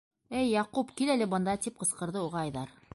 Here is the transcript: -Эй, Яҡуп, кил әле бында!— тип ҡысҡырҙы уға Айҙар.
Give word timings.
-Эй, 0.37 0.47
Яҡуп, 0.53 0.95
кил 1.01 1.13
әле 1.17 1.29
бында!— 1.35 1.57
тип 1.67 1.79
ҡысҡырҙы 1.85 2.29
уға 2.31 2.45
Айҙар. 2.49 2.79